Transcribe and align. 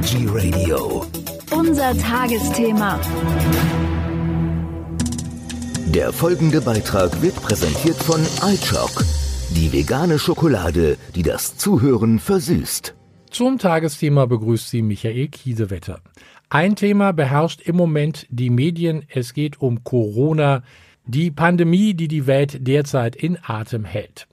Energy 0.00 0.26
Radio. 0.28 1.04
Unser 1.50 1.94
Tagesthema. 1.98 2.98
Der 5.88 6.10
folgende 6.10 6.62
Beitrag 6.62 7.20
wird 7.20 7.36
präsentiert 7.36 7.96
von 7.96 8.22
iChock, 8.50 9.04
die 9.50 9.70
vegane 9.74 10.18
Schokolade, 10.18 10.96
die 11.14 11.22
das 11.22 11.58
Zuhören 11.58 12.18
versüßt. 12.18 12.94
Zum 13.30 13.58
Tagesthema 13.58 14.24
begrüßt 14.24 14.70
Sie 14.70 14.80
Michael 14.80 15.28
Kiesewetter. 15.28 16.00
Ein 16.48 16.76
Thema 16.76 17.12
beherrscht 17.12 17.60
im 17.60 17.76
Moment 17.76 18.26
die 18.30 18.48
Medien. 18.48 19.04
Es 19.06 19.34
geht 19.34 19.60
um 19.60 19.84
Corona, 19.84 20.62
die 21.04 21.30
Pandemie, 21.30 21.92
die 21.92 22.08
die 22.08 22.26
Welt 22.26 22.66
derzeit 22.66 23.16
in 23.16 23.36
Atem 23.42 23.84
hält. 23.84 24.28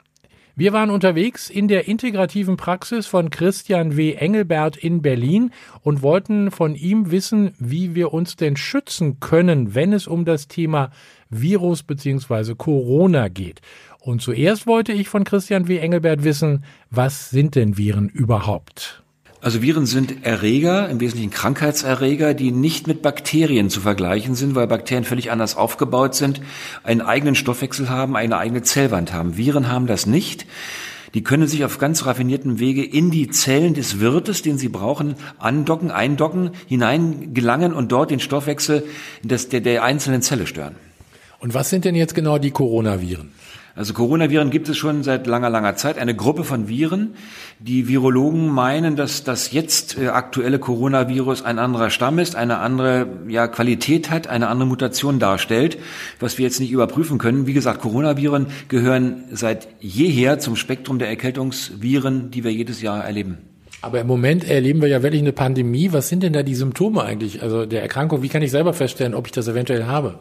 Wir 0.60 0.74
waren 0.74 0.90
unterwegs 0.90 1.52
in 1.52 1.68
der 1.68 1.88
integrativen 1.88 2.58
Praxis 2.58 3.06
von 3.06 3.30
Christian 3.30 3.96
W. 3.96 4.14
Engelbert 4.14 4.76
in 4.76 5.04
Berlin 5.04 5.52
und 5.84 6.02
wollten 6.02 6.50
von 6.50 6.74
ihm 6.74 7.12
wissen, 7.12 7.54
wie 7.60 7.94
wir 7.94 8.12
uns 8.12 8.38
denn 8.38 8.58
schützen 8.58 9.20
können, 9.20 9.76
wenn 9.76 9.94
es 9.94 10.08
um 10.08 10.26
das 10.26 10.48
Thema 10.48 10.90
Virus 11.30 11.84
bzw. 11.84 12.56
Corona 12.56 13.28
geht. 13.28 13.62
Und 14.00 14.24
zuerst 14.24 14.66
wollte 14.66 14.94
ich 14.94 15.10
von 15.10 15.26
Christian 15.26 15.68
W. 15.68 15.78
Engelbert 15.78 16.24
wissen, 16.24 16.64
was 16.90 17.30
sind 17.30 17.54
denn 17.54 17.78
Viren 17.78 18.10
überhaupt? 18.10 19.04
Also 19.48 19.62
Viren 19.62 19.86
sind 19.86 20.26
Erreger, 20.26 20.90
im 20.90 21.00
Wesentlichen 21.00 21.32
Krankheitserreger, 21.32 22.34
die 22.34 22.52
nicht 22.52 22.86
mit 22.86 23.02
Bakterien 23.02 23.70
zu 23.70 23.80
vergleichen 23.80 24.36
sind, 24.36 24.56
weil 24.56 24.68
Bakterien 24.68 25.06
völlig 25.06 25.32
anders 25.32 25.56
aufgebaut 25.56 26.16
sind, 26.16 26.42
einen 26.84 27.00
eigenen 27.00 27.34
Stoffwechsel 27.34 27.88
haben, 27.88 28.18
eine 28.18 28.38
eigene 28.40 28.64
Zellwand 28.64 29.14
haben. 29.14 29.38
Viren 29.38 29.70
haben 29.70 29.88
das 29.88 30.06
nicht. 30.06 30.46
Die 31.14 31.24
können 31.24 31.48
sich 31.48 31.64
auf 31.64 31.78
ganz 31.78 32.06
raffinierten 32.06 32.60
Wege 32.60 32.84
in 32.84 33.10
die 33.10 33.30
Zellen 33.30 33.74
des 33.74 34.02
Wirtes, 34.02 34.42
den 34.42 34.58
sie 34.58 34.68
brauchen, 34.68 35.16
andocken, 35.40 35.92
eindocken, 35.92 36.52
hineingelangen 36.66 37.72
und 37.72 37.94
dort 37.94 38.12
den 38.12 38.20
Stoffwechsel 38.20 38.84
des, 39.24 39.48
der, 39.48 39.62
der 39.62 39.82
einzelnen 39.82 40.22
Zelle 40.22 40.46
stören. 40.46 40.76
Und 41.40 41.54
was 41.54 41.70
sind 41.70 41.86
denn 41.86 41.96
jetzt 41.96 42.16
genau 42.16 42.38
die 42.38 42.52
Coronaviren? 42.52 43.32
Also 43.78 43.94
Coronaviren 43.94 44.50
gibt 44.50 44.68
es 44.70 44.78
schon 44.78 45.04
seit 45.04 45.28
langer, 45.28 45.52
langer 45.52 45.76
Zeit. 45.76 46.00
Eine 46.00 46.16
Gruppe 46.16 46.44
von 46.44 46.68
Viren. 46.68 47.14
Die 47.60 47.88
Virologen 47.88 48.50
meinen, 48.50 48.96
dass 48.96 49.24
das 49.24 49.52
jetzt 49.52 50.00
äh, 50.00 50.08
aktuelle 50.08 50.58
Coronavirus 50.58 51.44
ein 51.44 51.60
anderer 51.60 51.92
Stamm 51.92 52.18
ist, 52.18 52.36
eine 52.36 52.58
andere 52.58 53.08
ja, 53.28 53.48
Qualität 53.48 54.10
hat, 54.10 54.28
eine 54.28 54.48
andere 54.48 54.68
Mutation 54.68 55.20
darstellt, 55.20 55.78
was 56.20 56.40
wir 56.40 56.46
jetzt 56.46 56.60
nicht 56.60 56.72
überprüfen 56.72 57.20
können. 57.20 57.46
Wie 57.46 57.54
gesagt, 57.54 57.82
Coronaviren 57.82 58.48
gehören 58.68 59.26
seit 59.32 59.68
jeher 59.80 60.40
zum 60.40 60.56
Spektrum 60.56 60.98
der 60.98 61.10
Erkältungsviren, 61.10 62.32
die 62.32 62.44
wir 62.44 62.52
jedes 62.52 62.82
Jahr 62.82 63.04
erleben. 63.06 63.47
Aber 63.82 64.02
im 64.02 64.08
Moment 64.08 64.44
erleben 64.44 64.82
wir 64.82 64.88
ja 64.88 65.04
wirklich 65.04 65.22
eine 65.22 65.34
Pandemie. 65.34 65.94
Was 65.94 66.10
sind 66.10 66.24
denn 66.24 66.34
da 66.34 66.44
die 66.44 66.56
Symptome 66.56 67.04
eigentlich, 67.04 67.44
also 67.44 67.66
der 67.66 67.82
Erkrankung? 67.82 68.24
Wie 68.24 68.30
kann 68.30 68.42
ich 68.42 68.52
selber 68.52 68.74
feststellen, 68.74 69.14
ob 69.14 69.28
ich 69.28 69.32
das 69.32 69.48
eventuell 69.48 69.86
habe? 69.86 70.20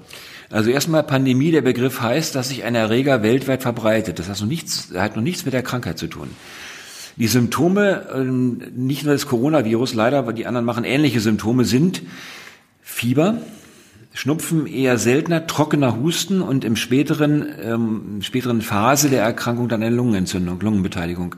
Also 0.50 0.70
erstmal 0.70 1.02
Pandemie, 1.02 1.50
der 1.50 1.62
Begriff 1.62 2.00
heißt, 2.00 2.34
dass 2.34 2.50
sich 2.50 2.64
ein 2.64 2.74
Erreger 2.74 3.22
weltweit 3.22 3.62
verbreitet. 3.62 4.18
Das 4.18 4.28
hat 4.28 4.40
noch 4.40 4.46
nichts, 4.46 4.92
hat 4.94 5.16
noch 5.16 5.22
nichts 5.22 5.44
mit 5.44 5.54
der 5.54 5.62
Krankheit 5.62 5.98
zu 5.98 6.06
tun. 6.06 6.28
Die 7.16 7.28
Symptome, 7.28 8.06
ähm, 8.14 8.62
nicht 8.76 9.04
nur 9.04 9.14
das 9.14 9.26
Coronavirus, 9.26 9.94
leider, 9.94 10.18
aber 10.18 10.34
die 10.34 10.46
anderen 10.46 10.66
machen 10.66 10.84
ähnliche 10.84 11.20
Symptome, 11.20 11.64
sind 11.64 12.02
Fieber, 12.82 13.38
Schnupfen 14.12 14.66
eher 14.66 14.98
seltener, 14.98 15.46
trockener 15.46 15.96
Husten 15.96 16.42
und 16.42 16.64
im 16.64 16.76
späteren, 16.76 17.46
ähm, 17.62 18.18
späteren 18.20 18.60
Phase 18.60 19.08
der 19.08 19.22
Erkrankung 19.22 19.68
dann 19.68 19.82
eine 19.82 19.94
Lungenentzündung, 19.94 20.60
Lungenbeteiligung. 20.60 21.36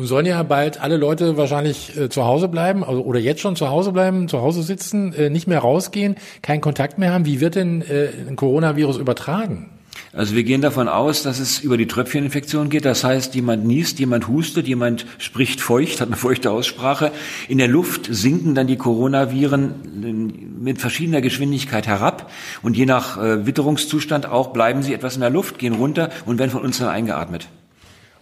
Nun 0.00 0.06
sollen 0.06 0.24
ja 0.24 0.42
bald 0.42 0.80
alle 0.80 0.96
Leute 0.96 1.36
wahrscheinlich 1.36 1.94
äh, 1.94 2.08
zu 2.08 2.24
Hause 2.24 2.48
bleiben 2.48 2.82
also, 2.82 3.02
oder 3.02 3.20
jetzt 3.20 3.42
schon 3.42 3.54
zu 3.54 3.68
Hause 3.68 3.92
bleiben, 3.92 4.28
zu 4.28 4.40
Hause 4.40 4.62
sitzen, 4.62 5.12
äh, 5.12 5.28
nicht 5.28 5.46
mehr 5.46 5.58
rausgehen, 5.58 6.16
keinen 6.40 6.62
Kontakt 6.62 6.96
mehr 6.96 7.12
haben. 7.12 7.26
Wie 7.26 7.42
wird 7.42 7.54
denn 7.54 7.82
äh, 7.82 8.08
ein 8.26 8.34
Coronavirus 8.34 8.96
übertragen? 8.96 9.68
Also 10.14 10.34
wir 10.34 10.42
gehen 10.42 10.62
davon 10.62 10.88
aus, 10.88 11.22
dass 11.22 11.38
es 11.38 11.58
über 11.58 11.76
die 11.76 11.86
Tröpfcheninfektion 11.86 12.70
geht. 12.70 12.86
Das 12.86 13.04
heißt, 13.04 13.34
jemand 13.34 13.66
niest, 13.66 13.98
jemand 13.98 14.26
hustet, 14.26 14.66
jemand 14.66 15.04
spricht 15.18 15.60
feucht, 15.60 16.00
hat 16.00 16.08
eine 16.08 16.16
feuchte 16.16 16.50
Aussprache. 16.50 17.12
In 17.46 17.58
der 17.58 17.68
Luft 17.68 18.08
sinken 18.10 18.54
dann 18.54 18.68
die 18.68 18.76
Coronaviren 18.76 20.54
mit 20.62 20.80
verschiedener 20.80 21.20
Geschwindigkeit 21.20 21.86
herab. 21.86 22.30
Und 22.62 22.74
je 22.74 22.86
nach 22.86 23.22
äh, 23.22 23.44
Witterungszustand 23.44 24.24
auch 24.24 24.54
bleiben 24.54 24.82
sie 24.82 24.94
etwas 24.94 25.16
in 25.16 25.20
der 25.20 25.28
Luft, 25.28 25.58
gehen 25.58 25.74
runter 25.74 26.08
und 26.24 26.38
werden 26.38 26.52
von 26.52 26.62
uns 26.62 26.78
dann 26.78 26.88
eingeatmet. 26.88 27.48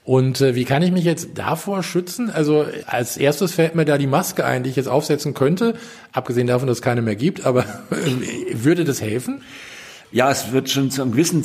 Und 0.09 0.41
äh, 0.41 0.55
wie 0.55 0.65
kann 0.65 0.81
ich 0.81 0.91
mich 0.91 1.05
jetzt 1.05 1.33
davor 1.35 1.83
schützen? 1.83 2.31
Also 2.31 2.65
als 2.87 3.19
erstes 3.19 3.53
fällt 3.53 3.75
mir 3.75 3.85
da 3.85 3.99
die 3.99 4.07
Maske 4.07 4.43
ein, 4.43 4.63
die 4.63 4.71
ich 4.71 4.77
jetzt 4.77 4.89
aufsetzen 4.89 5.35
könnte, 5.35 5.75
abgesehen 6.13 6.47
davon, 6.47 6.67
dass 6.67 6.79
es 6.79 6.83
keine 6.83 7.03
mehr 7.03 7.15
gibt, 7.15 7.45
aber 7.45 7.67
würde 8.55 8.87
das 8.87 9.03
helfen? 9.03 9.43
Ja, 10.11 10.31
es 10.31 10.53
wird 10.53 10.71
schon 10.71 10.91
zu 10.91 11.03
einem 11.03 11.13
gewissen 11.13 11.43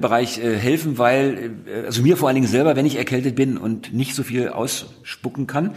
Bereich 0.00 0.38
äh, 0.38 0.56
helfen, 0.56 0.98
weil, 0.98 1.52
äh, 1.66 1.86
also 1.86 2.02
mir 2.02 2.16
vor 2.16 2.26
allen 2.26 2.34
Dingen 2.34 2.48
selber, 2.48 2.74
wenn 2.74 2.84
ich 2.84 2.96
erkältet 2.96 3.36
bin 3.36 3.56
und 3.56 3.94
nicht 3.94 4.16
so 4.16 4.24
viel 4.24 4.48
ausspucken 4.48 5.46
kann, 5.46 5.74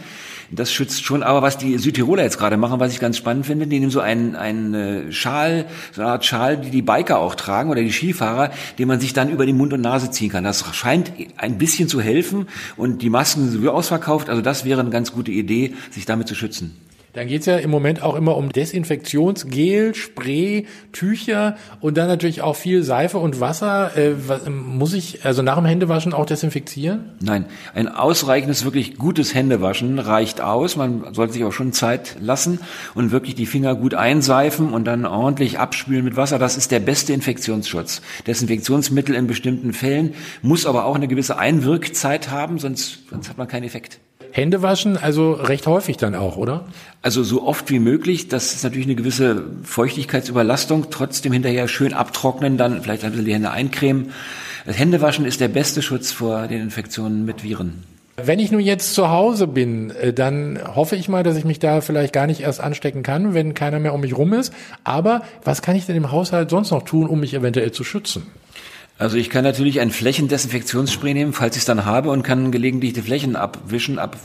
das 0.50 0.72
schützt 0.72 1.04
schon. 1.04 1.22
Aber 1.22 1.42
was 1.42 1.58
die 1.58 1.78
Südtiroler 1.78 2.24
jetzt 2.24 2.38
gerade 2.38 2.56
machen, 2.56 2.80
was 2.80 2.92
ich 2.92 2.98
ganz 2.98 3.16
spannend 3.18 3.46
finde, 3.46 3.68
die 3.68 3.78
nehmen 3.78 3.92
so 3.92 4.00
einen, 4.00 4.34
einen 4.34 4.74
äh, 4.74 5.12
Schal, 5.12 5.66
so 5.92 6.02
eine 6.02 6.10
Art 6.10 6.24
Schal, 6.24 6.56
die 6.56 6.70
die 6.70 6.82
Biker 6.82 7.20
auch 7.20 7.36
tragen 7.36 7.70
oder 7.70 7.82
die 7.82 7.92
Skifahrer, 7.92 8.50
den 8.78 8.88
man 8.88 8.98
sich 8.98 9.12
dann 9.12 9.30
über 9.30 9.46
den 9.46 9.56
Mund 9.56 9.72
und 9.72 9.82
Nase 9.82 10.10
ziehen 10.10 10.30
kann. 10.30 10.42
Das 10.42 10.64
scheint 10.74 11.12
ein 11.36 11.58
bisschen 11.58 11.88
zu 11.88 12.00
helfen 12.00 12.48
und 12.76 13.02
die 13.02 13.10
Masken 13.10 13.44
sind 13.44 13.52
sowieso 13.52 13.70
ausverkauft. 13.70 14.28
Also 14.28 14.42
das 14.42 14.64
wäre 14.64 14.80
eine 14.80 14.90
ganz 14.90 15.12
gute 15.12 15.30
Idee, 15.30 15.74
sich 15.92 16.04
damit 16.04 16.26
zu 16.26 16.34
schützen. 16.34 16.76
Dann 17.14 17.28
geht's 17.28 17.46
ja 17.46 17.58
im 17.58 17.70
Moment 17.70 18.02
auch 18.02 18.16
immer 18.16 18.36
um 18.36 18.50
Desinfektionsgel, 18.50 19.94
Spray, 19.94 20.66
Tücher 20.90 21.56
und 21.80 21.96
dann 21.96 22.08
natürlich 22.08 22.42
auch 22.42 22.56
viel 22.56 22.82
Seife 22.82 23.18
und 23.18 23.38
Wasser. 23.38 23.96
Äh, 23.96 24.14
muss 24.50 24.94
ich 24.94 25.24
also 25.24 25.40
nach 25.42 25.54
dem 25.54 25.64
Händewaschen 25.64 26.12
auch 26.12 26.26
desinfizieren? 26.26 27.12
Nein, 27.20 27.46
ein 27.72 27.86
ausreichendes, 27.86 28.64
wirklich 28.64 28.98
gutes 28.98 29.32
Händewaschen 29.32 30.00
reicht 30.00 30.40
aus. 30.40 30.74
Man 30.74 31.14
sollte 31.14 31.34
sich 31.34 31.44
auch 31.44 31.52
schon 31.52 31.72
Zeit 31.72 32.16
lassen 32.20 32.58
und 32.96 33.12
wirklich 33.12 33.36
die 33.36 33.46
Finger 33.46 33.76
gut 33.76 33.94
einseifen 33.94 34.72
und 34.72 34.84
dann 34.84 35.06
ordentlich 35.06 35.60
abspülen 35.60 36.04
mit 36.04 36.16
Wasser. 36.16 36.40
Das 36.40 36.56
ist 36.56 36.72
der 36.72 36.80
beste 36.80 37.12
Infektionsschutz. 37.12 38.02
Desinfektionsmittel 38.26 39.14
in 39.14 39.28
bestimmten 39.28 39.72
Fällen 39.72 40.14
muss 40.42 40.66
aber 40.66 40.84
auch 40.84 40.96
eine 40.96 41.06
gewisse 41.06 41.38
Einwirkzeit 41.38 42.32
haben, 42.32 42.58
sonst, 42.58 43.08
sonst 43.08 43.28
hat 43.28 43.38
man 43.38 43.46
keinen 43.46 43.62
Effekt. 43.62 44.00
Hände 44.36 44.62
waschen, 44.62 44.96
also 44.96 45.34
recht 45.34 45.64
häufig 45.68 45.96
dann 45.96 46.16
auch, 46.16 46.36
oder? 46.36 46.64
Also 47.02 47.22
so 47.22 47.44
oft 47.44 47.70
wie 47.70 47.78
möglich. 47.78 48.26
Das 48.26 48.52
ist 48.52 48.64
natürlich 48.64 48.88
eine 48.88 48.96
gewisse 48.96 49.44
Feuchtigkeitsüberlastung. 49.62 50.90
Trotzdem 50.90 51.32
hinterher 51.32 51.68
schön 51.68 51.94
abtrocknen, 51.94 52.56
dann 52.56 52.82
vielleicht 52.82 53.04
ein 53.04 53.12
bisschen 53.12 53.26
die 53.26 53.32
Hände 53.32 53.52
eincremen. 53.52 54.10
Das 54.66 54.76
Händewaschen 54.76 55.24
ist 55.24 55.40
der 55.40 55.46
beste 55.46 55.82
Schutz 55.82 56.10
vor 56.10 56.48
den 56.48 56.60
Infektionen 56.62 57.24
mit 57.24 57.44
Viren. 57.44 57.84
Wenn 58.16 58.40
ich 58.40 58.50
nun 58.50 58.60
jetzt 58.60 58.94
zu 58.94 59.08
Hause 59.08 59.46
bin, 59.46 59.92
äh, 59.92 60.12
dann 60.12 60.58
hoffe 60.74 60.96
ich 60.96 61.08
mal, 61.08 61.22
dass 61.22 61.36
ich 61.36 61.44
mich 61.44 61.60
da 61.60 61.80
vielleicht 61.80 62.12
gar 62.12 62.26
nicht 62.26 62.40
erst 62.40 62.60
anstecken 62.60 63.04
kann, 63.04 63.34
wenn 63.34 63.54
keiner 63.54 63.78
mehr 63.78 63.94
um 63.94 64.00
mich 64.00 64.18
rum 64.18 64.32
ist. 64.32 64.52
Aber 64.82 65.22
was 65.44 65.62
kann 65.62 65.76
ich 65.76 65.86
denn 65.86 65.94
im 65.94 66.10
Haushalt 66.10 66.50
sonst 66.50 66.72
noch 66.72 66.82
tun, 66.82 67.06
um 67.06 67.20
mich 67.20 67.34
eventuell 67.34 67.70
zu 67.70 67.84
schützen? 67.84 68.26
Also 68.96 69.16
ich 69.16 69.28
kann 69.28 69.42
natürlich 69.42 69.80
ein 69.80 69.90
Flächendesinfektionsspray 69.90 71.14
nehmen, 71.14 71.32
falls 71.32 71.56
ich 71.56 71.62
es 71.62 71.66
dann 71.66 71.84
habe 71.84 72.10
und 72.10 72.22
kann 72.22 72.52
gelegentlich 72.52 72.92
die 72.92 73.02
Flächen 73.02 73.34
abwischen, 73.34 73.98
ab, 73.98 74.16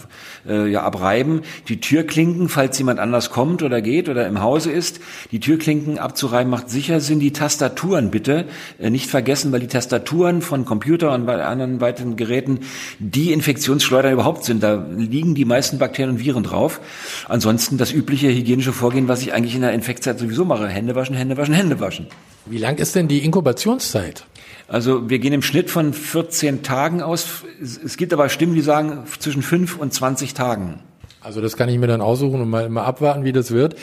äh, 0.47 0.69
ja, 0.69 0.83
abreiben. 0.83 1.41
Die 1.69 1.79
Türklinken, 1.79 2.49
falls 2.49 2.77
jemand 2.77 2.99
anders 2.99 3.31
kommt 3.31 3.63
oder 3.63 3.81
geht 3.81 4.09
oder 4.09 4.27
im 4.27 4.41
Hause 4.41 4.71
ist, 4.71 4.99
die 5.31 5.39
Türklinken 5.39 5.97
abzureiben 5.97 6.51
macht 6.51 6.69
sicher 6.69 6.99
Sinn. 6.99 7.19
Die 7.19 7.33
Tastaturen 7.33 8.11
bitte 8.11 8.45
äh, 8.77 8.91
nicht 8.91 9.09
vergessen, 9.09 9.51
weil 9.51 9.59
die 9.59 9.67
Tastaturen 9.67 10.43
von 10.43 10.65
Computer 10.65 11.13
und 11.13 11.25
bei 11.25 11.43
anderen 11.43 11.81
weiteren 11.81 12.15
Geräten 12.15 12.59
die 12.99 13.33
Infektionsschleudern 13.33 14.13
überhaupt 14.13 14.45
sind. 14.45 14.61
Da 14.61 14.85
liegen 14.95 15.33
die 15.33 15.45
meisten 15.45 15.79
Bakterien 15.79 16.11
und 16.11 16.19
Viren 16.19 16.43
drauf. 16.43 16.79
Ansonsten 17.27 17.79
das 17.79 17.91
übliche 17.91 18.27
hygienische 18.27 18.71
Vorgehen, 18.73 19.07
was 19.07 19.23
ich 19.23 19.33
eigentlich 19.33 19.55
in 19.55 19.61
der 19.61 19.73
Infektzeit 19.73 20.19
sowieso 20.19 20.45
mache. 20.45 20.67
Hände 20.67 20.93
waschen, 20.93 21.15
Hände 21.15 21.37
waschen, 21.37 21.55
Hände 21.55 21.79
waschen. 21.79 22.05
Wie 22.45 22.59
lang 22.59 22.77
ist 22.77 22.93
denn 22.93 23.07
die 23.07 23.25
Inkubationszeit? 23.25 24.25
Also 24.69 25.09
wir 25.09 25.19
gehen 25.19 25.33
im 25.33 25.41
Schnitt 25.41 25.69
von 25.69 25.93
14 25.93 26.63
Tagen 26.63 27.01
aus. 27.01 27.43
Es 27.59 27.97
gibt 27.97 28.13
aber 28.13 28.29
Stimmen, 28.29 28.53
die 28.53 28.61
sagen 28.61 29.03
zwischen 29.19 29.41
5 29.41 29.77
und 29.77 29.93
20 29.93 30.33
Tagen. 30.35 30.79
Also 31.21 31.41
das 31.41 31.57
kann 31.57 31.67
ich 31.67 31.77
mir 31.77 31.87
dann 31.87 32.01
aussuchen 32.01 32.39
und 32.41 32.49
mal, 32.49 32.69
mal 32.69 32.85
abwarten, 32.85 33.25
wie 33.25 33.33
das 33.33 33.51
wird. 33.51 33.75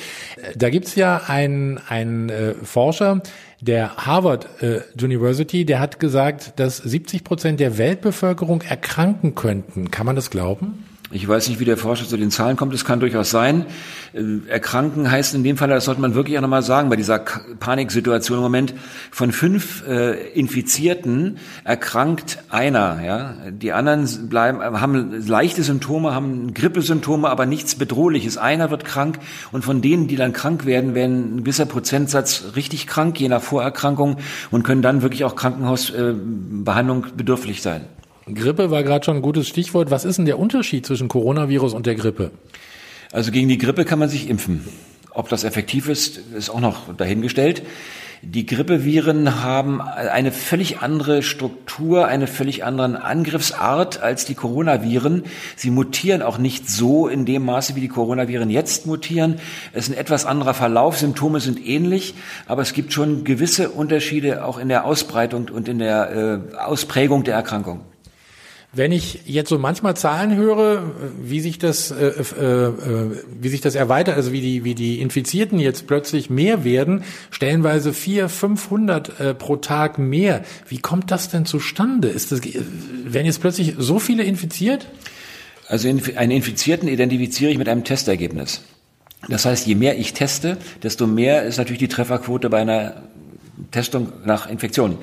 Da 0.56 0.70
gibt's 0.70 0.94
ja 0.94 1.22
einen, 1.26 1.78
einen 1.88 2.30
äh, 2.30 2.54
Forscher 2.54 3.20
der 3.60 3.96
Harvard 3.96 4.62
äh, 4.62 4.80
University, 5.02 5.64
der 5.64 5.80
hat 5.80 5.98
gesagt, 5.98 6.54
dass 6.56 6.76
70 6.76 7.24
Prozent 7.24 7.60
der 7.60 7.78
Weltbevölkerung 7.78 8.62
erkranken 8.62 9.34
könnten. 9.34 9.90
Kann 9.90 10.06
man 10.06 10.16
das 10.16 10.30
glauben? 10.30 10.84
Ich 11.12 11.26
weiß 11.28 11.48
nicht, 11.48 11.60
wie 11.60 11.64
der 11.64 11.76
Forscher 11.76 12.04
zu 12.04 12.16
den 12.16 12.32
Zahlen 12.32 12.56
kommt. 12.56 12.74
Es 12.74 12.84
kann 12.84 12.98
durchaus 12.98 13.30
sein. 13.30 13.66
Äh, 14.12 14.48
erkranken 14.48 15.08
heißt 15.08 15.34
in 15.36 15.44
dem 15.44 15.56
Fall, 15.56 15.68
das 15.68 15.84
sollte 15.84 16.00
man 16.00 16.16
wirklich 16.16 16.36
auch 16.36 16.42
nochmal 16.42 16.64
sagen, 16.64 16.88
bei 16.88 16.96
dieser 16.96 17.20
Paniksituation 17.20 18.38
im 18.38 18.42
Moment, 18.42 18.74
von 19.12 19.30
fünf 19.30 19.86
äh, 19.86 20.30
Infizierten 20.32 21.38
erkrankt 21.62 22.38
einer. 22.50 23.00
Ja? 23.04 23.34
Die 23.50 23.72
anderen 23.72 24.28
bleiben, 24.28 24.60
haben 24.60 25.24
leichte 25.24 25.62
Symptome, 25.62 26.12
haben 26.12 26.54
Grippesymptome, 26.54 27.28
aber 27.28 27.46
nichts 27.46 27.76
Bedrohliches. 27.76 28.36
Einer 28.36 28.72
wird 28.72 28.84
krank 28.84 29.20
und 29.52 29.64
von 29.64 29.82
denen, 29.82 30.08
die 30.08 30.16
dann 30.16 30.32
krank 30.32 30.66
werden, 30.66 30.96
werden 30.96 31.36
ein 31.36 31.44
gewisser 31.44 31.66
Prozentsatz 31.66 32.56
richtig 32.56 32.88
krank, 32.88 33.20
je 33.20 33.28
nach 33.28 33.42
Vorerkrankung 33.42 34.16
und 34.50 34.64
können 34.64 34.82
dann 34.82 35.02
wirklich 35.02 35.24
auch 35.24 35.36
Krankenhausbehandlung 35.36 37.04
äh, 37.04 37.08
bedürftig 37.16 37.62
sein. 37.62 37.82
Grippe 38.34 38.70
war 38.72 38.82
gerade 38.82 39.04
schon 39.04 39.16
ein 39.16 39.22
gutes 39.22 39.46
Stichwort. 39.46 39.90
Was 39.90 40.04
ist 40.04 40.16
denn 40.16 40.26
der 40.26 40.38
Unterschied 40.38 40.84
zwischen 40.84 41.06
Coronavirus 41.06 41.74
und 41.74 41.86
der 41.86 41.94
Grippe? 41.94 42.32
Also 43.12 43.30
gegen 43.30 43.48
die 43.48 43.58
Grippe 43.58 43.84
kann 43.84 44.00
man 44.00 44.08
sich 44.08 44.28
impfen. 44.28 44.66
Ob 45.10 45.28
das 45.28 45.44
effektiv 45.44 45.88
ist, 45.88 46.18
ist 46.34 46.50
auch 46.50 46.60
noch 46.60 46.94
dahingestellt. 46.94 47.62
Die 48.22 48.44
Grippeviren 48.44 49.44
haben 49.44 49.80
eine 49.80 50.32
völlig 50.32 50.80
andere 50.80 51.22
Struktur, 51.22 52.08
eine 52.08 52.26
völlig 52.26 52.64
andere 52.64 53.04
Angriffsart 53.04 54.02
als 54.02 54.24
die 54.24 54.34
Coronaviren. 54.34 55.22
Sie 55.54 55.70
mutieren 55.70 56.22
auch 56.22 56.38
nicht 56.38 56.68
so 56.68 57.06
in 57.06 57.26
dem 57.26 57.44
Maße, 57.44 57.76
wie 57.76 57.80
die 57.80 57.88
Coronaviren 57.88 58.50
jetzt 58.50 58.86
mutieren. 58.86 59.38
Es 59.72 59.88
ist 59.88 59.94
ein 59.94 59.98
etwas 59.98 60.26
anderer 60.26 60.54
Verlauf. 60.54 60.98
Symptome 60.98 61.40
sind 61.40 61.64
ähnlich, 61.64 62.14
aber 62.46 62.62
es 62.62 62.72
gibt 62.72 62.92
schon 62.92 63.22
gewisse 63.22 63.70
Unterschiede 63.70 64.44
auch 64.44 64.58
in 64.58 64.68
der 64.68 64.84
Ausbreitung 64.84 65.48
und 65.50 65.68
in 65.68 65.78
der 65.78 66.42
äh, 66.52 66.56
Ausprägung 66.56 67.22
der 67.22 67.34
Erkrankung. 67.34 67.82
Wenn 68.76 68.92
ich 68.92 69.20
jetzt 69.24 69.48
so 69.48 69.58
manchmal 69.58 69.96
Zahlen 69.96 70.36
höre, 70.36 70.82
wie 71.22 71.40
sich 71.40 71.58
das, 71.58 71.90
äh, 71.90 72.08
äh, 72.08 72.42
äh, 72.42 73.22
wie 73.40 73.48
sich 73.48 73.62
das 73.62 73.74
erweitert, 73.74 74.16
also 74.16 74.32
wie 74.32 74.42
die, 74.42 74.64
wie 74.64 74.74
die 74.74 75.00
Infizierten 75.00 75.58
jetzt 75.58 75.86
plötzlich 75.86 76.28
mehr 76.28 76.62
werden, 76.62 77.02
stellenweise 77.30 77.94
vier, 77.94 78.28
500 78.28 79.18
äh, 79.18 79.34
pro 79.34 79.56
Tag 79.56 79.98
mehr. 79.98 80.44
Wie 80.68 80.76
kommt 80.76 81.10
das 81.10 81.30
denn 81.30 81.46
zustande? 81.46 82.08
Ist 82.08 82.32
das, 82.32 82.42
werden 82.44 83.24
jetzt 83.24 83.40
plötzlich 83.40 83.76
so 83.78 83.98
viele 83.98 84.24
infiziert? 84.24 84.86
Also 85.68 85.88
einen 85.88 86.30
Infizierten 86.30 86.86
identifiziere 86.86 87.50
ich 87.50 87.56
mit 87.56 87.70
einem 87.70 87.82
Testergebnis. 87.82 88.60
Das 89.26 89.46
heißt, 89.46 89.66
je 89.66 89.74
mehr 89.74 89.98
ich 89.98 90.12
teste, 90.12 90.58
desto 90.82 91.06
mehr 91.06 91.44
ist 91.44 91.56
natürlich 91.56 91.80
die 91.80 91.88
Trefferquote 91.88 92.50
bei 92.50 92.60
einer 92.60 93.04
Testung 93.70 94.12
nach 94.26 94.50
Infektion. 94.50 94.98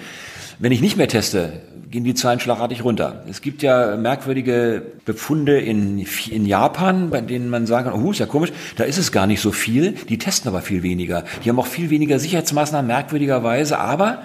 Wenn 0.60 0.72
ich 0.72 0.82
nicht 0.82 0.96
mehr 0.96 1.08
teste, 1.08 1.62
gehen 1.94 2.04
die 2.04 2.16
Zahlen 2.16 2.40
schlagartig 2.40 2.84
runter. 2.84 3.24
Es 3.30 3.42
gibt 3.42 3.62
ja 3.62 3.96
merkwürdige 3.98 4.82
Befunde 5.06 5.60
in, 5.60 6.04
in 6.32 6.48
Japan, 6.48 7.12
bei 7.12 7.22
denen 7.22 7.52
man 7.52 7.68
sagen 7.68 7.92
kann, 7.92 8.04
oh, 8.04 8.10
ist 8.10 8.20
ja 8.20 8.26
komisch, 8.26 8.52
da 8.78 8.84
ist 8.84 8.98
es 8.98 9.12
gar 9.12 9.28
nicht 9.28 9.42
so 9.42 9.52
viel, 9.52 9.92
die 10.10 10.18
testen 10.18 10.50
aber 10.50 10.64
viel 10.64 10.82
weniger. 10.82 11.24
Die 11.46 11.50
haben 11.50 11.60
auch 11.60 11.68
viel 11.68 11.92
weniger 11.92 12.18
Sicherheitsmaßnahmen, 12.18 12.88
merkwürdigerweise, 12.88 13.78
aber 13.78 14.24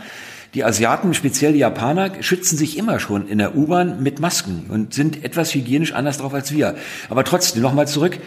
die 0.54 0.64
Asiaten, 0.64 1.12
speziell 1.12 1.52
die 1.52 1.58
Japaner, 1.58 2.22
schützen 2.22 2.56
sich 2.56 2.78
immer 2.78 3.00
schon 3.00 3.28
in 3.28 3.36
der 3.36 3.54
U-Bahn 3.54 4.02
mit 4.02 4.18
Masken 4.18 4.64
und 4.70 4.94
sind 4.94 5.22
etwas 5.22 5.54
hygienisch 5.54 5.92
anders 5.92 6.16
drauf 6.16 6.32
als 6.32 6.50
wir. 6.50 6.74
Aber 7.10 7.22
trotzdem, 7.22 7.60
nochmal 7.60 7.86
zurück, 7.86 8.18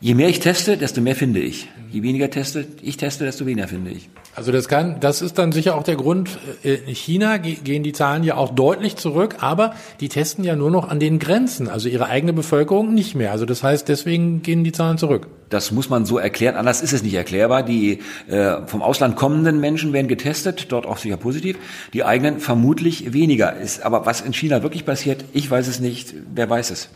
Je 0.00 0.12
mehr 0.12 0.28
ich 0.28 0.38
teste, 0.40 0.76
desto 0.76 1.00
mehr 1.00 1.16
finde 1.16 1.40
ich. 1.40 1.66
Je 1.90 2.02
weniger 2.02 2.28
teste, 2.28 2.66
ich 2.82 2.98
teste, 2.98 3.24
desto 3.24 3.46
weniger 3.46 3.68
finde 3.68 3.90
ich. 3.90 4.10
Also 4.36 4.50
das 4.50 4.66
kann, 4.66 4.98
das 4.98 5.22
ist 5.22 5.38
dann 5.38 5.52
sicher 5.52 5.76
auch 5.76 5.84
der 5.84 5.94
Grund. 5.94 6.38
Äh, 6.64 6.74
in 6.86 6.94
China 6.94 7.36
gehen 7.36 7.84
die 7.84 7.92
Zahlen 7.92 8.24
ja 8.24 8.36
auch 8.36 8.52
deutlich 8.52 8.96
zurück, 8.96 9.36
aber 9.40 9.74
die 10.00 10.08
testen 10.08 10.44
ja 10.44 10.56
nur 10.56 10.72
noch 10.72 10.88
an 10.88 10.98
den 10.98 11.20
Grenzen, 11.20 11.68
also 11.68 11.88
ihre 11.88 12.06
eigene 12.06 12.32
Bevölkerung 12.32 12.94
nicht 12.94 13.14
mehr. 13.14 13.30
Also 13.30 13.46
das 13.46 13.62
heißt, 13.62 13.88
deswegen 13.88 14.42
gehen 14.42 14.64
die 14.64 14.72
Zahlen 14.72 14.98
zurück. 14.98 15.28
Das 15.50 15.70
muss 15.70 15.88
man 15.88 16.04
so 16.04 16.18
erklären. 16.18 16.56
Anders 16.56 16.82
ist 16.82 16.92
es 16.92 17.04
nicht 17.04 17.14
erklärbar. 17.14 17.62
Die 17.62 18.00
äh, 18.26 18.66
vom 18.66 18.82
Ausland 18.82 19.14
kommenden 19.14 19.60
Menschen 19.60 19.92
werden 19.92 20.08
getestet, 20.08 20.72
dort 20.72 20.84
auch 20.84 20.98
sicher 20.98 21.16
positiv. 21.16 21.56
Die 21.92 22.02
eigenen 22.02 22.40
vermutlich 22.40 23.12
weniger. 23.12 23.56
Ist 23.56 23.84
aber 23.84 24.04
was 24.04 24.20
in 24.20 24.32
China 24.32 24.64
wirklich 24.64 24.84
passiert, 24.84 25.24
ich 25.32 25.48
weiß 25.48 25.68
es 25.68 25.78
nicht. 25.78 26.12
Wer 26.34 26.50
weiß 26.50 26.70
es? 26.70 26.88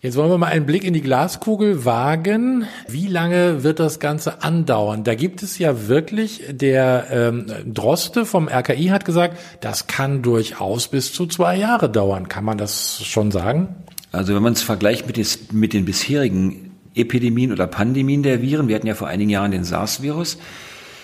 Jetzt 0.00 0.14
wollen 0.14 0.30
wir 0.30 0.38
mal 0.38 0.46
einen 0.46 0.64
Blick 0.64 0.84
in 0.84 0.94
die 0.94 1.00
Glaskugel 1.00 1.84
wagen. 1.84 2.66
Wie 2.86 3.08
lange 3.08 3.64
wird 3.64 3.80
das 3.80 3.98
Ganze 3.98 4.44
andauern? 4.44 5.02
Da 5.02 5.16
gibt 5.16 5.42
es 5.42 5.58
ja 5.58 5.88
wirklich, 5.88 6.44
der 6.52 7.08
ähm, 7.10 7.46
Droste 7.66 8.24
vom 8.24 8.46
RKI 8.46 8.90
hat 8.90 9.04
gesagt, 9.04 9.36
das 9.60 9.88
kann 9.88 10.22
durchaus 10.22 10.86
bis 10.86 11.12
zu 11.12 11.26
zwei 11.26 11.56
Jahre 11.56 11.90
dauern. 11.90 12.28
Kann 12.28 12.44
man 12.44 12.58
das 12.58 13.04
schon 13.04 13.32
sagen? 13.32 13.74
Also 14.12 14.36
wenn 14.36 14.42
man 14.44 14.52
es 14.52 14.62
vergleicht 14.62 15.08
mit, 15.08 15.16
des, 15.16 15.50
mit 15.50 15.72
den 15.72 15.84
bisherigen 15.84 16.76
Epidemien 16.94 17.50
oder 17.50 17.66
Pandemien 17.66 18.22
der 18.22 18.40
Viren, 18.40 18.68
wir 18.68 18.76
hatten 18.76 18.86
ja 18.86 18.94
vor 18.94 19.08
einigen 19.08 19.30
Jahren 19.30 19.50
den 19.50 19.64
SARS-Virus, 19.64 20.38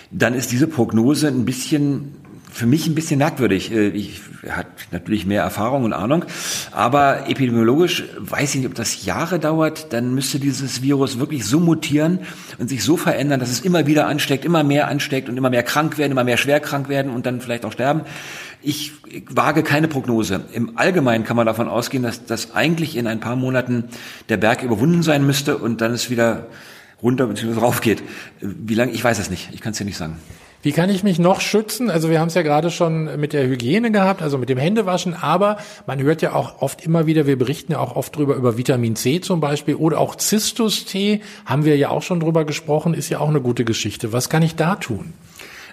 dann 0.09 0.33
ist 0.33 0.53
diese 0.53 0.67
Prognose 0.67 1.27
ein 1.27 1.43
bisschen 1.43 2.13
für 2.55 2.67
mich 2.67 2.87
ein 2.87 2.95
bisschen 2.95 3.17
merkwürdig. 3.17 3.71
Äh, 3.71 3.89
ich 3.89 4.21
hat 4.49 4.67
natürlich 4.91 5.25
mehr 5.25 5.41
Erfahrung 5.41 5.83
und 5.83 5.91
Ahnung, 5.91 6.23
aber 6.71 7.27
epidemiologisch 7.27 8.05
weiß 8.17 8.51
ich 8.55 8.61
nicht, 8.61 8.69
ob 8.69 8.75
das 8.75 9.03
Jahre 9.03 9.39
dauert. 9.39 9.91
Dann 9.91 10.15
müsste 10.15 10.39
dieses 10.39 10.81
Virus 10.81 11.19
wirklich 11.19 11.45
so 11.45 11.59
mutieren 11.59 12.19
und 12.57 12.69
sich 12.69 12.83
so 12.83 12.95
verändern, 12.95 13.41
dass 13.41 13.49
es 13.49 13.59
immer 13.59 13.87
wieder 13.87 14.07
ansteckt, 14.07 14.45
immer 14.45 14.63
mehr 14.63 14.87
ansteckt 14.87 15.27
und 15.27 15.35
immer 15.35 15.49
mehr 15.49 15.63
krank 15.63 15.97
werden, 15.97 16.13
immer 16.13 16.23
mehr 16.23 16.37
schwer 16.37 16.61
krank 16.61 16.87
werden 16.87 17.11
und 17.11 17.25
dann 17.25 17.41
vielleicht 17.41 17.65
auch 17.65 17.73
sterben. 17.73 18.01
Ich 18.61 18.93
wage 19.29 19.61
keine 19.61 19.89
Prognose. 19.89 20.45
Im 20.53 20.77
Allgemeinen 20.77 21.25
kann 21.25 21.35
man 21.35 21.45
davon 21.45 21.67
ausgehen, 21.67 22.03
dass 22.03 22.25
das 22.25 22.55
eigentlich 22.55 22.95
in 22.95 23.05
ein 23.05 23.19
paar 23.19 23.35
Monaten 23.35 23.85
der 24.29 24.37
Berg 24.37 24.63
überwunden 24.63 25.03
sein 25.03 25.25
müsste 25.25 25.57
und 25.57 25.81
dann 25.81 25.91
es 25.91 26.09
wieder 26.09 26.47
runter 27.03 27.27
bzw. 27.27 27.59
rauf 27.59 27.81
geht. 27.81 28.01
Wie 28.39 28.75
lange? 28.75 28.93
Ich 28.93 29.03
weiß 29.03 29.19
es 29.19 29.29
nicht. 29.29 29.49
Ich 29.51 29.59
kann 29.59 29.73
es 29.73 29.77
dir 29.77 29.85
nicht 29.85 29.97
sagen. 29.97 30.17
Wie 30.65 30.71
kann 30.71 30.89
ich 30.89 31.03
mich 31.03 31.19
noch 31.19 31.41
schützen? 31.41 31.91
Also 31.91 32.09
wir 32.09 32.19
haben 32.19 32.29
es 32.29 32.33
ja 32.33 32.41
gerade 32.41 32.71
schon 32.71 33.19
mit 33.19 33.33
der 33.33 33.45
Hygiene 33.45 33.91
gehabt, 33.91 34.23
also 34.23 34.39
mit 34.39 34.49
dem 34.49 34.57
Händewaschen, 34.57 35.13
aber 35.13 35.57
man 35.85 36.01
hört 36.01 36.23
ja 36.23 36.33
auch 36.33 36.59
oft 36.59 36.83
immer 36.83 37.05
wieder, 37.05 37.27
wir 37.27 37.37
berichten 37.37 37.73
ja 37.73 37.79
auch 37.79 37.95
oft 37.95 38.15
drüber 38.15 38.33
über 38.33 38.57
Vitamin 38.57 38.95
C 38.95 39.21
zum 39.21 39.39
Beispiel 39.39 39.75
oder 39.75 39.99
auch 39.99 40.15
Zistus-Tee, 40.15 41.21
haben 41.45 41.65
wir 41.65 41.77
ja 41.77 41.89
auch 41.89 42.01
schon 42.01 42.19
drüber 42.19 42.45
gesprochen, 42.45 42.95
ist 42.95 43.09
ja 43.09 43.19
auch 43.19 43.29
eine 43.29 43.41
gute 43.41 43.63
Geschichte. 43.63 44.11
Was 44.11 44.27
kann 44.27 44.41
ich 44.41 44.55
da 44.55 44.73
tun? 44.73 45.13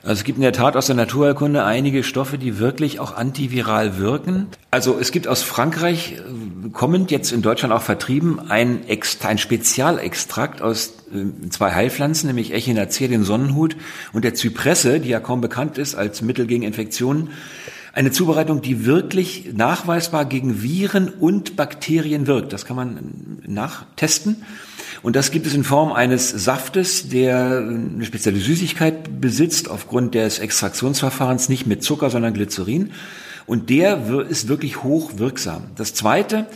Also 0.05 0.15
es 0.15 0.25
gibt 0.25 0.39
in 0.39 0.43
der 0.43 0.53
Tat 0.53 0.77
aus 0.77 0.87
der 0.87 0.97
Naturheilkunde 0.97 1.65
einige 1.65 2.03
Stoffe, 2.03 2.37
die 2.37 2.59
wirklich 2.59 2.99
auch 2.99 3.15
antiviral 3.15 3.99
wirken. 3.99 4.49
Also 4.73 4.99
es 4.99 5.13
gibt 5.13 5.29
aus 5.29 5.43
Frankreich 5.43 6.15
äh, 6.15 6.69
kommend 6.71 7.13
jetzt 7.13 7.31
in 7.31 7.41
Deutschland 7.41 7.73
auch 7.73 7.83
vertrieben 7.83 8.41
ein, 8.51 8.81
ein 9.23 9.39
Spezialextrakt 9.39 10.61
aus 10.61 10.95
äh, 11.15 11.49
zwei 11.51 11.71
Heilpflanzen, 11.73 12.27
nämlich 12.27 12.53
Echinacea, 12.53 13.07
den 13.07 13.23
Sonnenhut 13.23 13.77
und 14.13 14.25
der 14.25 14.35
Zypresse, 14.35 14.99
die 14.99 15.11
ja 15.11 15.21
kaum 15.21 15.41
bekannt 15.41 15.79
ist 15.79 15.95
als 15.95 16.21
Mittel 16.21 16.47
gegen 16.49 16.65
Infektionen. 16.65 17.31
Eine 17.93 18.11
Zubereitung, 18.11 18.61
die 18.63 18.87
wirklich 18.87 19.51
nachweisbar 19.55 20.25
gegen 20.25 20.63
Viren 20.63 21.11
und 21.11 21.57
Bakterien 21.57 22.27
wirkt. 22.27 22.53
Das 22.53 22.65
kann 22.65 22.75
man 22.75 23.39
nachtesten. 23.47 24.43
Und 25.01 25.17
das 25.17 25.31
gibt 25.31 25.47
es 25.47 25.55
in 25.55 25.65
Form 25.65 25.93
eines 25.93 26.29
Saftes, 26.31 27.09
der 27.09 27.59
eine 27.59 28.05
spezielle 28.05 28.39
Süßigkeit 28.39 29.21
besitzt, 29.21 29.71
aufgrund 29.71 30.15
des 30.15 30.39
Extraktionsverfahrens 30.39 31.49
nicht 31.49 31.67
mit 31.67 31.83
Zucker, 31.83 32.11
sondern 32.11 32.35
Glycerin. 32.35 32.91
Und 33.47 33.71
der 33.71 34.27
ist 34.29 34.49
wirklich 34.49 34.83
hochwirksam. 34.83 35.65
Das 35.77 35.95
zweite 35.95 36.47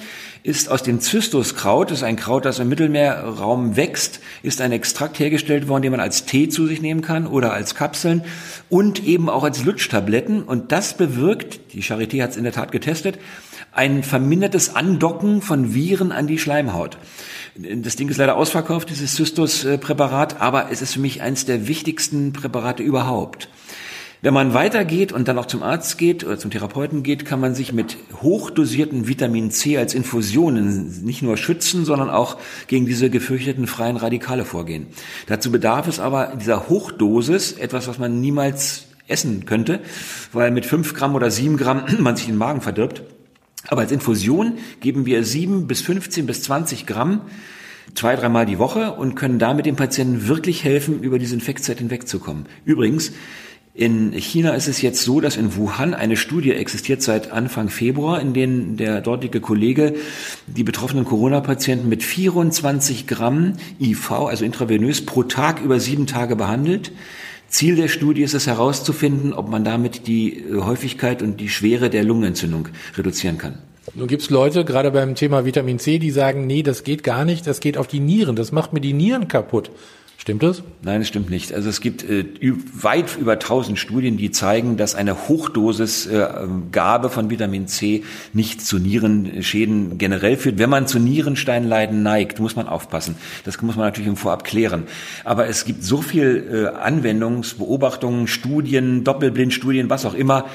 ist 0.47 0.71
aus 0.71 0.85
dem 0.85 1.01
Zystuskraut, 1.01 1.91
das 1.91 1.99
ist 1.99 2.05
ein 2.05 2.15
Kraut, 2.15 2.45
das 2.45 2.61
im 2.61 2.69
Mittelmeerraum 2.69 3.75
wächst, 3.75 4.21
ist 4.45 4.61
ein 4.61 4.71
Extrakt 4.71 5.19
hergestellt 5.19 5.67
worden, 5.67 5.83
den 5.83 5.91
man 5.91 5.99
als 5.99 6.25
Tee 6.25 6.49
zu 6.49 6.69
sich 6.69 6.81
nehmen 6.81 7.01
kann 7.03 7.27
oder 7.27 7.53
als 7.53 7.75
Kapseln 7.75 8.23
und 8.69 9.05
eben 9.05 9.29
auch 9.29 9.43
als 9.43 9.65
Lutschtabletten. 9.65 10.45
Und 10.45 10.71
das 10.71 10.97
bewirkt, 10.97 11.73
die 11.73 11.83
Charité 11.83 12.23
hat 12.23 12.31
es 12.31 12.37
in 12.37 12.45
der 12.45 12.53
Tat 12.53 12.71
getestet, 12.71 13.19
ein 13.73 14.05
vermindertes 14.05 14.77
Andocken 14.77 15.43
von 15.43 15.75
Viren 15.75 16.13
an 16.13 16.29
die 16.29 16.39
Schleimhaut. 16.39 16.97
Das 17.59 17.97
Ding 17.97 18.09
ist 18.09 18.19
leider 18.19 18.37
ausverkauft, 18.37 18.91
dieses 18.91 19.15
Cystus-Präparat, 19.15 20.41
aber 20.41 20.71
es 20.71 20.83
ist 20.83 20.93
für 20.93 21.01
mich 21.01 21.23
eines 21.23 21.47
der 21.47 21.69
wichtigsten 21.69 22.33
Präparate 22.33 22.83
überhaupt. 22.83 23.49
Wenn 24.21 24.35
man 24.35 24.55
weitergeht 24.55 25.13
und 25.13 25.29
dann 25.29 25.39
auch 25.39 25.47
zum 25.47 25.63
Arzt 25.63 25.97
geht 25.99 26.25
oder 26.25 26.39
zum 26.39 26.51
Therapeuten 26.51 27.03
geht, 27.03 27.25
kann 27.25 27.41
man 27.41 27.55
sich 27.55 27.73
mit 27.73 27.97
hochdosierten 28.23 29.09
Vitamin 29.09 29.51
C 29.51 29.79
als 29.79 29.95
Infusionen 29.95 31.05
nicht 31.05 31.23
nur 31.23 31.37
schützen, 31.37 31.85
sondern 31.85 32.11
auch 32.11 32.37
gegen 32.67 32.87
diese 32.87 33.09
gefürchteten 33.09 33.67
freien 33.67 33.97
Radikale 33.97 34.45
vorgehen. 34.45 34.89
Dazu 35.27 35.51
bedarf 35.51 35.87
es 35.87 36.01
aber 36.01 36.35
dieser 36.39 36.69
Hochdosis, 36.69 37.53
etwas, 37.53 37.89
was 37.89 37.99
man 37.99 38.21
niemals 38.21 38.87
essen 39.07 39.47
könnte, 39.47 39.81
weil 40.33 40.51
mit 40.51 40.67
fünf 40.67 40.95
Gramm 40.95 41.15
oder 41.15 41.31
sieben 41.31 41.57
Gramm 41.57 41.85
man 41.99 42.17
sich 42.17 42.27
den 42.27 42.37
Magen 42.37 42.61
verdirbt. 42.61 43.03
Aber 43.69 43.83
als 43.83 43.93
Infusion 43.93 44.55
geben 44.81 45.07
wir 45.07 45.25
sieben 45.25 45.67
bis 45.67 45.81
15 45.81 46.27
bis 46.27 46.43
20 46.43 46.87
Gramm 46.87 47.23
zwei, 47.95 48.17
dreimal 48.17 48.47
die 48.47 48.59
Woche 48.59 48.93
und 48.93 49.15
können 49.15 49.39
damit 49.39 49.67
dem 49.67 49.77
Patienten 49.77 50.29
wirklich 50.29 50.65
helfen, 50.65 51.03
über 51.03 51.19
diese 51.19 51.35
Infektzeit 51.35 51.79
hinwegzukommen. 51.79 52.47
Übrigens, 52.65 53.13
In 53.79 54.13
China 54.13 54.55
ist 54.55 54.69
es 54.69 54.81
jetzt 54.81 55.03
so, 55.03 55.21
dass 55.21 55.37
in 55.37 55.55
Wuhan 55.55 55.93
eine 55.93 56.17
Studie 56.17 56.53
existiert 56.53 57.03
seit 57.03 57.31
Anfang 57.31 57.69
Februar, 57.69 58.23
in 58.23 58.33
denen 58.33 58.79
der 58.79 59.03
dortige 59.03 59.43
Kollege 59.43 59.97
die 60.47 60.65
betroffenen 60.65 61.05
Corona-Patienten 61.05 61.87
mit 61.87 62.03
24 62.03 63.07
Gramm 63.07 63.53
IV, 63.79 64.13
also 64.13 64.47
intravenös, 64.47 65.05
pro 65.05 65.25
Tag 65.25 65.61
über 65.61 65.79
sieben 65.79 66.07
Tage 66.07 66.37
behandelt. 66.37 66.91
Ziel 67.49 67.77
der 67.77 67.89
Studie 67.89 68.23
ist 68.23 68.35
es 68.35 68.47
herauszufinden, 68.47 69.33
ob 69.33 69.49
man 69.49 69.65
damit 69.65 70.07
die 70.07 70.39
äh, 70.39 70.61
Häufigkeit 70.61 71.23
und 71.23 71.41
die 71.41 71.49
Schwere 71.49 71.91
der 71.91 72.05
Lungenentzündung 72.05 72.69
reduzieren 72.97 73.39
kann. 73.39 73.59
Nun 73.95 74.09
gibt 74.09 74.23
es 74.23 74.31
Leute, 74.31 74.65
gerade 74.65 74.91
beim 74.91 75.15
Thema 75.15 75.45
Vitamin 75.45 75.79
C, 75.79 75.99
die 75.99 76.11
sagen, 76.11 76.47
nee, 76.47 76.63
das 76.63 76.83
geht 76.83 77.05
gar 77.05 77.25
nicht, 77.25 77.47
das 77.47 77.61
geht 77.61 77.79
auf 77.79 77.87
die 77.87 78.01
Nieren, 78.01 78.35
das 78.35 78.51
macht 78.51 78.73
mir 78.73 78.81
die 78.81 78.93
Nieren 78.93 79.29
kaputt. 79.29 79.71
Stimmt 80.19 80.43
das? 80.43 80.63
Nein, 80.83 81.03
es 81.03 81.09
stimmt 81.09 81.31
nicht. 81.31 81.53
Also 81.53 81.69
es 81.69 81.81
gibt 81.81 82.03
äh, 82.03 82.25
weit 82.73 83.17
über 83.19 83.35
1000 83.35 83.79
Studien, 83.79 84.17
die 84.17 84.31
zeigen, 84.31 84.77
dass 84.77 84.95
eine 84.95 85.29
Hochdosis 85.29 86.07
äh, 86.07 86.29
von 87.11 87.31
Vitamin 87.31 87.69
C 87.69 88.03
nicht 88.33 88.61
zu 88.61 88.79
Nierenschäden 88.79 89.99
generell 89.99 90.37
führt. 90.37 90.59
Wenn 90.59 90.71
man 90.71 90.87
zu 90.87 90.99
Nierensteinleiden 90.99 92.03
neigt, 92.03 92.41
muss 92.41 92.57
man 92.57 92.67
aufpassen. 92.67 93.17
Das 93.45 93.61
muss 93.61 93.77
man 93.77 93.87
natürlich 93.87 94.09
im 94.09 94.17
Vorab 94.17 94.45
klären. 94.45 94.85
Aber 95.25 95.49
es 95.49 95.65
gibt 95.65 95.85
so 95.85 96.01
viel 96.01 96.73
äh, 96.75 96.77
Anwendungsbeobachtungen, 96.77 98.27
Studien, 98.27 99.05
Doppelblindstudien, 99.05 99.91
was 99.91 100.07
auch 100.07 100.15
immer, 100.15 100.47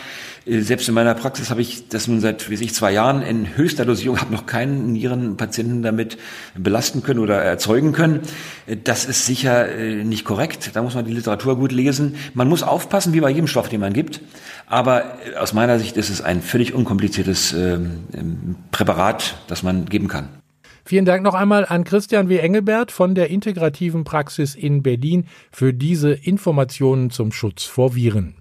selbst 0.45 0.87
in 0.87 0.95
meiner 0.95 1.13
Praxis 1.13 1.51
habe 1.51 1.61
ich 1.61 1.87
das 1.89 2.07
nun 2.07 2.19
seit, 2.19 2.49
wie 2.49 2.55
ich, 2.55 2.73
zwei 2.73 2.91
Jahren 2.91 3.21
in 3.21 3.55
höchster 3.55 3.85
Dosierung, 3.85 4.19
habe 4.19 4.33
noch 4.33 4.47
keinen 4.47 4.91
Nierenpatienten 4.91 5.83
damit 5.83 6.17
belasten 6.57 7.03
können 7.03 7.19
oder 7.19 7.41
erzeugen 7.41 7.91
können. 7.91 8.21
Äh, 8.65 8.77
das 8.83 9.05
ist 9.05 9.25
sicher 9.25 9.69
äh, 9.69 10.03
nicht 10.03 10.25
korrekt. 10.25 10.71
Da 10.73 10.81
muss 10.81 10.95
man 10.95 11.05
die 11.05 11.13
Literatur 11.13 11.57
gut 11.57 11.71
lesen. 11.71 12.15
Man 12.33 12.49
muss 12.49 12.63
aufpassen, 12.63 13.13
wie 13.13 13.21
bei 13.21 13.29
jedem 13.29 13.47
Stoff, 13.47 13.69
den 13.69 13.81
man 13.81 13.93
gibt. 13.93 14.21
Aber 14.65 15.17
aus 15.37 15.53
meiner 15.53 15.77
Sicht 15.77 15.97
ist 15.97 16.09
es 16.09 16.21
ein 16.21 16.41
völlig 16.41 16.73
unkompliziertes 16.73 17.53
ähm, 17.53 17.99
ähm, 18.13 18.55
Präparat, 18.71 19.37
das 19.47 19.63
man 19.63 19.85
geben 19.85 20.07
kann. 20.07 20.29
Vielen 20.83 21.05
Dank 21.05 21.23
noch 21.23 21.35
einmal 21.35 21.65
an 21.65 21.83
Christian 21.83 22.29
W. 22.29 22.37
Engelbert 22.37 22.91
von 22.91 23.13
der 23.13 23.29
Integrativen 23.29 24.03
Praxis 24.03 24.55
in 24.55 24.81
Berlin 24.81 25.25
für 25.51 25.73
diese 25.73 26.11
Informationen 26.11 27.11
zum 27.11 27.31
Schutz 27.31 27.63
vor 27.65 27.95
Viren. 27.95 28.40